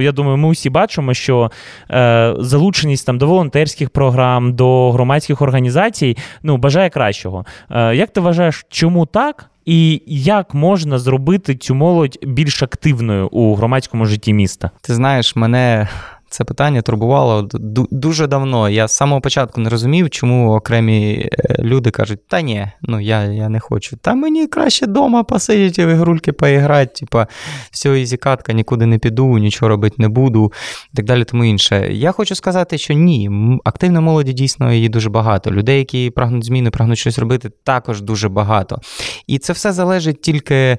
[0.00, 1.50] я думаю, ми усі бачимо, що
[1.90, 7.44] е, залученість там до волонтерських програм, до громадських організацій ну, бажає кращого.
[7.70, 9.49] Е, Як ти вважаєш, чому так?
[9.64, 14.70] І як можна зробити цю молодь більш активною у громадському житті міста?
[14.80, 15.88] Ти знаєш, мене
[16.30, 17.48] це питання турбувало
[17.90, 18.68] дуже давно.
[18.68, 23.22] Я з самого початку не розумів, чому окремі е, люди кажуть, та ні, ну я
[23.24, 23.96] я не хочу.
[23.96, 27.26] Та мені краще вдома посидіти, в ігрульки поіграти, типа,
[27.70, 30.52] все, easy катка, нікуди не піду, нічого робити не буду,
[30.92, 31.88] і так далі, тому інше.
[31.92, 33.30] Я хочу сказати, що ні,
[33.64, 35.50] активної молоді дійсно її дуже багато.
[35.50, 38.80] Людей, які прагнуть зміни, прагнуть щось робити, також дуже багато.
[39.26, 40.78] І це все залежить тільки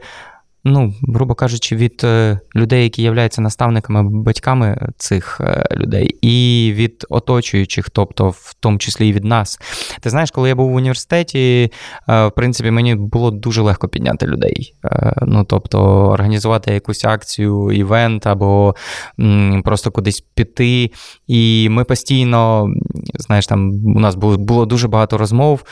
[0.63, 7.05] ну, грубо кажучи, від е, людей, які являються наставниками, батьками цих е, людей, і від
[7.09, 9.59] оточуючих, тобто в тому числі і від нас.
[10.01, 11.71] Ти знаєш, коли я був в університеті,
[12.09, 14.75] е, в принципі, мені було дуже легко підняти людей.
[15.21, 18.75] Ну, тобто, організувати якусь акцію, івент або
[19.63, 20.91] просто кудись піти.
[21.27, 22.67] І ми постійно,
[23.19, 25.63] знаєш, там у нас було дуже багато розмов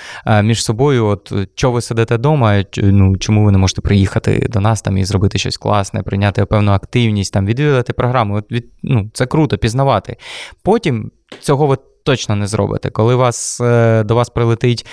[0.43, 1.05] між собою.
[1.05, 4.78] От що ви сидите вдома, ну, чому ви не можете приїхати до нас?
[4.81, 8.35] Там і зробити щось класне, прийняти певну активність, там відвідати програму.
[8.35, 10.17] От від, ну, Це круто пізнавати.
[10.63, 11.11] Потім
[11.41, 12.89] цього ви точно не зробите.
[12.89, 14.85] Коли вас, е, до вас прилетить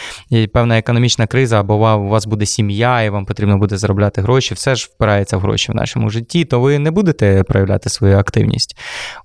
[0.53, 4.75] певна економічна криза, або у вас буде сім'я, і вам потрібно буде заробляти гроші, все
[4.75, 8.79] ж впирається в гроші в нашому житті, то ви не будете проявляти свою активність.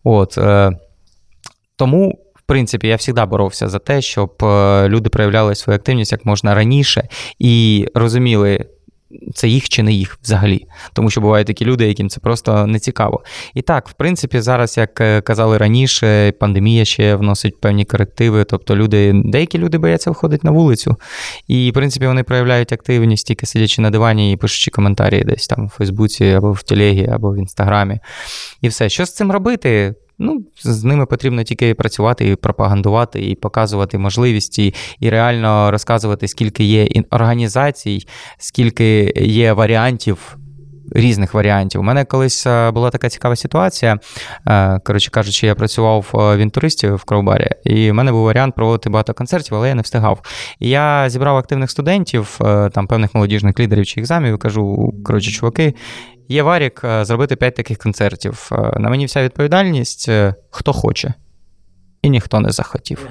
[0.04, 0.71] От, е,
[1.76, 2.17] Тому.
[2.36, 6.56] В принципі, я завжди боровся за те, щоб е, люди проявляли свою активність як можна
[6.56, 7.08] раніше
[7.39, 8.65] і розуміли,
[9.36, 10.66] це їх чи не їх взагалі.
[10.94, 13.24] Тому що бувають такі люди, яким це просто не цікаво.
[13.54, 18.44] І так, в принципі, зараз, як е, казали раніше, пандемія ще вносить певні корективи.
[18.44, 20.96] Тобто люди, деякі люди бояться виходити на вулицю.
[21.48, 25.68] І, в принципі, вони проявляють активність, тільки сидячи на дивані і пишучи коментарі десь там
[25.68, 28.00] в Фейсбуці або в Телегі, або в Інстаграмі.
[28.62, 28.90] І все.
[28.90, 29.96] Що з цим робити?
[30.24, 36.63] Ну, з ними потрібно тільки працювати і пропагандувати, і показувати можливості, і реально розказувати, скільки
[36.63, 38.08] є організацій,
[38.38, 40.38] скільки є варіантів.
[40.96, 41.82] Різних варіантів.
[41.82, 44.00] У мене колись е, була така цікава ситуація.
[44.48, 48.56] Е, коротше кажучи, я працював е, в інтуристі в Кровбарі, і в мене був варіант
[48.56, 50.22] проводити багато концертів, але я не встигав.
[50.60, 52.40] І я зібрав активних студентів,
[52.72, 55.74] там певних молодіжних лідерів чи екзамів, і кажу: коротше, чуваки,
[56.28, 58.50] Є варік е, зробити 5 таких концертів.
[58.52, 61.13] Е, на мені вся відповідальність, е, хто хоче,
[62.02, 63.08] і ніхто не захотів.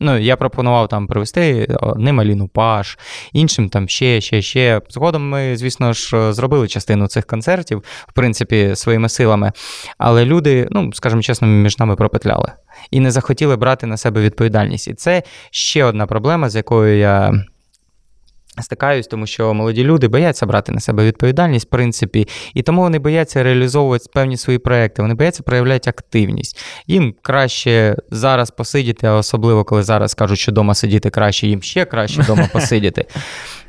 [0.00, 2.98] Ну, я пропонував там привезти одним Аліну Паш,
[3.32, 4.80] іншим там ще, ще, ще.
[4.88, 9.52] Згодом ми, звісно ж, зробили частину цих концертів, в принципі, своїми силами.
[9.98, 12.52] Але люди, ну, скажімо чесно, між нами пропетляли
[12.90, 14.88] і не захотіли брати на себе відповідальність.
[14.88, 17.44] І це ще одна проблема, з якою я
[18.60, 22.98] Стикаюсь, тому що молоді люди бояться брати на себе відповідальність, в принципі, і тому вони
[22.98, 26.60] бояться реалізовувати певні свої проекти, вони бояться проявляти активність.
[26.86, 31.84] Їм краще зараз посидіти, а особливо коли зараз кажуть, що вдома сидіти краще, їм ще
[31.84, 33.06] краще вдома посидіти.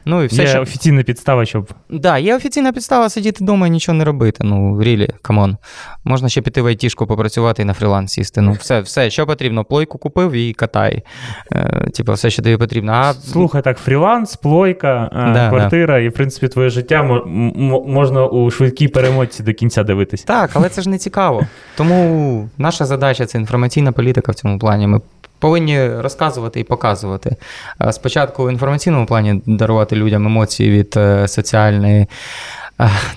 [0.06, 0.62] Ну і все Є що...
[0.62, 1.66] офіційна підстава, щоб.
[1.66, 4.44] Так, да, є офіційна підстава сидіти вдома і нічого не робити.
[4.44, 5.58] Ну, really, come on.
[6.04, 8.42] Можна ще піти в айтішку попрацювати і на фріланс сісти.
[8.42, 9.64] Ну, все, все, що потрібно.
[9.64, 11.04] Плойку купив і катай.
[11.52, 12.92] Е, Типу, все, що тобі потрібно.
[12.92, 13.14] А...
[13.14, 16.00] Слухай, так, фріланс, плойка, е, да, квартира, да.
[16.00, 17.04] і, в принципі, твоє життя
[17.86, 20.24] можна у швидкій перемотці до кінця дивитись.
[20.24, 21.46] Так, але це ж не цікаво.
[21.78, 24.88] Тому наша задача це інформаційна політика в цьому плані.
[24.88, 25.02] Ми
[25.40, 27.36] повинні розказувати і показувати.
[27.92, 32.08] Спочатку в інформаційному плані дарувати людям емоції від е, соціальної,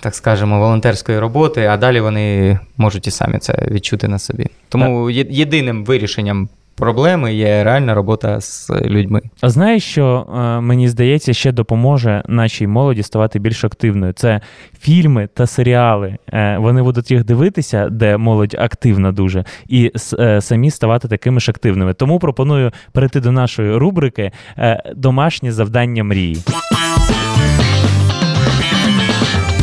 [0.01, 4.47] так скажемо, волонтерської роботи, а далі вони можуть і самі це відчути на собі.
[4.69, 6.49] Тому єдиним вирішенням
[6.79, 9.21] проблеми є реальна робота з людьми.
[9.41, 14.13] А знаєш, що е, мені здається, ще допоможе нашій молоді ставати більш активною.
[14.13, 14.41] Це
[14.81, 16.17] фільми та серіали.
[16.33, 21.51] Е, вони будуть їх дивитися, де молодь активна дуже, і е, самі ставати такими ж
[21.51, 21.95] активними.
[21.95, 24.33] Тому пропоную перейти до нашої рубрики
[24.97, 26.37] Домашнє завдання мрії.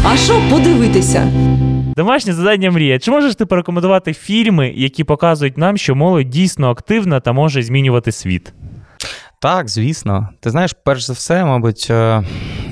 [0.04, 1.28] А що подивитися?
[1.96, 3.00] Домашнє завдання мрія.
[3.00, 8.12] Чи можеш ти порекомендувати фільми, які показують нам, що молодь дійсно активна та може змінювати
[8.12, 8.54] світ?
[9.42, 10.30] Так, звісно.
[10.40, 12.24] Ти знаєш, перш за все, мабуть, е,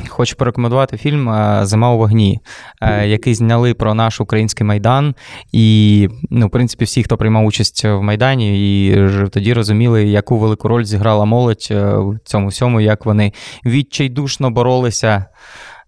[0.08, 2.40] хочу порекомендувати фільм е, Зима у вогні,
[2.82, 5.16] е, який зняли про наш український майдан.
[5.52, 10.68] І, ну, в принципі, всі, хто приймав участь в Майдані, і тоді розуміли, яку велику
[10.68, 13.34] роль зіграла молодь в цьому всьому, як вони
[13.66, 15.26] відчайдушно боролися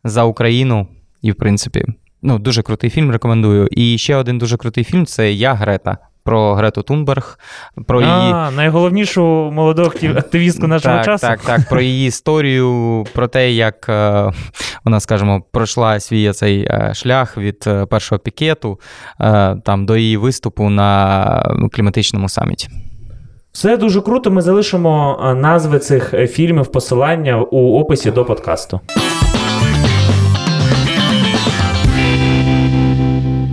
[0.03, 0.88] за Україну.
[1.21, 1.86] І, в принципі,
[2.26, 3.67] ну, дуже крутий фільм рекомендую.
[3.71, 5.97] І ще один дуже крутий фільм це Я Грета.
[6.23, 7.39] Про Грету Тунберг,
[7.88, 9.21] про а, її найголовнішу
[9.53, 11.28] молоду активістку нашого так, часу.
[11.28, 14.32] Так, так, про її історію, про те, як е,
[14.86, 18.80] вона, скажімо, пройшла свій цей е, шлях від е, першого пікету
[19.63, 22.69] там до її виступу на кліматичному саміті.
[23.51, 24.32] Все дуже круто.
[24.32, 28.80] Ми залишимо назви цих фільмів посилання у описі до подкасту.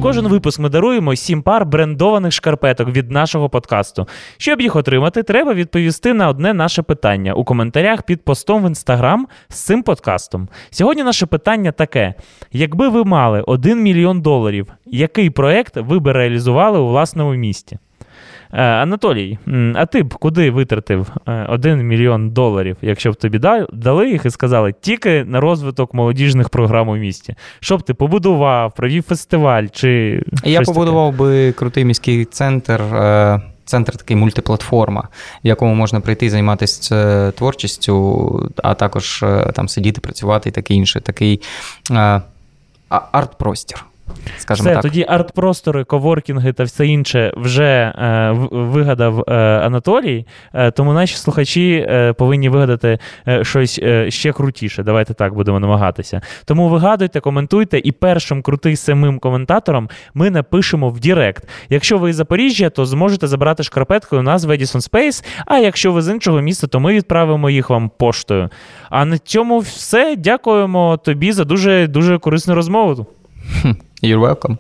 [0.03, 4.07] Кожен випуск ми даруємо сім пар брендованих шкарпеток від нашого подкасту.
[4.37, 9.27] Щоб їх отримати, треба відповісти на одне наше питання у коментарях під постом в інстаграм
[9.49, 10.49] з цим подкастом.
[10.71, 12.15] Сьогодні наше питання таке:
[12.53, 17.79] якби ви мали 1 мільйон доларів, який проект ви би реалізували у власному місті?
[18.55, 19.39] Е, Анатолій,
[19.75, 21.07] а ти б куди витратив
[21.49, 23.39] 1 е, мільйон доларів, якщо б тобі
[23.73, 27.35] дали їх і сказали тільки на розвиток молодіжних програм у місті?
[27.61, 29.67] Що б ти побудував, провів фестиваль?
[29.73, 31.25] чи Я щось побудував таке?
[31.25, 32.83] би крутий міський центр.
[32.83, 35.09] Е, центр такий мультиплатформа,
[35.45, 39.25] в якому можна прийти займатися творчістю, а також
[39.55, 41.01] там сидіти, працювати і таке інше.
[41.01, 41.41] Такий
[42.91, 43.85] арт-простір.
[44.39, 44.83] Скажімо все, так.
[44.83, 49.35] тоді арт-простори, коворкінги та все інше вже е, вигадав е,
[49.65, 50.27] Анатолій.
[50.55, 52.99] Е, тому наші слухачі е, повинні вигадати
[53.29, 54.83] е, щось е, ще крутіше.
[54.83, 56.21] Давайте так будемо намагатися.
[56.45, 61.49] Тому вигадуйте, коментуйте, і першим крутим самим коментатором ми напишемо в Direct.
[61.69, 65.93] Якщо ви із Запоріжжя, то зможете забрати шкарпетки у нас в Edison Space, А якщо
[65.93, 68.51] ви з іншого міста, то ми відправимо їх вам поштою.
[68.91, 70.17] А на цьому все.
[70.17, 73.07] Дякуємо тобі за дуже дуже корисну розмову.
[74.03, 74.59] You're welcome.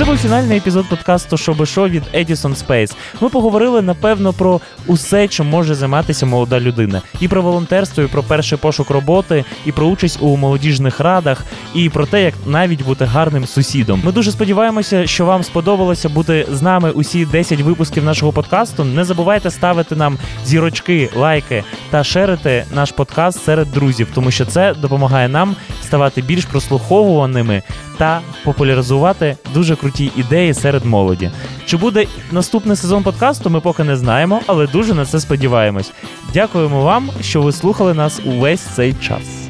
[0.00, 2.94] Це був фінальний епізод подкасту «Що шо» від Edison Space.
[3.20, 8.22] Ми поговорили напевно про усе, чим може займатися молода людина, і про волонтерство, і про
[8.22, 11.44] перший пошук роботи, і про участь у молодіжних радах,
[11.74, 14.02] і про те, як навіть бути гарним сусідом.
[14.04, 18.84] Ми дуже сподіваємося, що вам сподобалося бути з нами усі 10 випусків нашого подкасту.
[18.84, 24.74] Не забувайте ставити нам зірочки, лайки та шерити наш подкаст серед друзів, тому що це
[24.74, 27.62] допомагає нам ставати більш прослуховуваними
[28.00, 31.30] та популяризувати дуже круті ідеї серед молоді.
[31.66, 35.92] Чи буде наступний сезон подкасту, ми поки не знаємо, але дуже на це сподіваємось.
[36.34, 39.49] Дякуємо вам, що ви слухали нас увесь цей час.